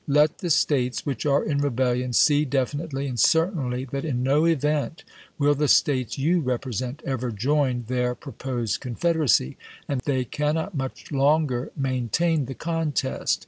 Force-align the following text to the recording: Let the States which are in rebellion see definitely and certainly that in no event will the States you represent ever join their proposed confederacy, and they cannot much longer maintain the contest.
Let 0.07 0.39
the 0.39 0.49
States 0.49 1.05
which 1.05 1.27
are 1.27 1.43
in 1.43 1.59
rebellion 1.59 2.13
see 2.13 2.43
definitely 2.43 3.05
and 3.05 3.19
certainly 3.19 3.85
that 3.91 4.03
in 4.03 4.23
no 4.23 4.45
event 4.45 5.03
will 5.37 5.53
the 5.53 5.67
States 5.67 6.17
you 6.17 6.39
represent 6.39 7.03
ever 7.05 7.29
join 7.29 7.83
their 7.87 8.15
proposed 8.15 8.79
confederacy, 8.81 9.57
and 9.87 10.01
they 10.03 10.25
cannot 10.25 10.73
much 10.73 11.11
longer 11.11 11.71
maintain 11.77 12.45
the 12.45 12.55
contest. 12.55 13.39